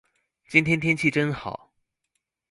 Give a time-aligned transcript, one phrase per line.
[0.47, 1.71] 今天天氣真好